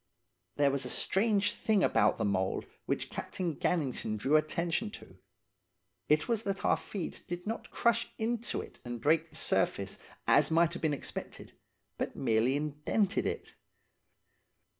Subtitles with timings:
[0.55, 6.41] "There was a strange thing about the mould which Captain Gannington drew attention to–it was
[6.41, 10.81] that our feet did not crush into it and break the surface, as might have
[10.81, 11.51] been expected,
[11.99, 13.53] but merely indented it.